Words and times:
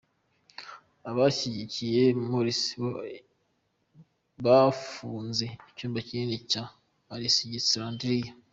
Abashyigikiye 1.09 2.03
Morsi 2.29 2.71
bo 2.81 2.91
bafunze 4.45 5.45
icyambu 5.69 5.99
kinini 6.07 6.37
cya 6.51 6.63
Alegisandiriya. 7.13 8.31